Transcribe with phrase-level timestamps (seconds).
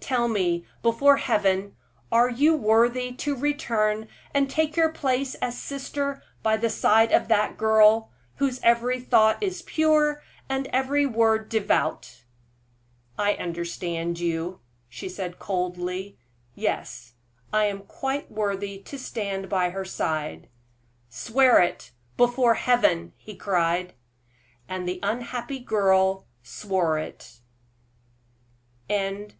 [0.00, 1.76] Tell me, before Heaven,
[2.10, 7.28] are you worthy to return and take your place as sister by the side of
[7.28, 12.24] that girl, whose every thought is pure, and every word devout?"
[13.18, 16.16] "I understand you," she said, coldly.
[16.54, 17.12] "Yes,
[17.52, 20.48] I am quite worthy to stand by her side."
[21.10, 23.92] "Swear it, before Heaven!" he cried.
[24.70, 27.40] And the unhappy girl swore it!
[28.88, 29.32] CHAPTER XLV.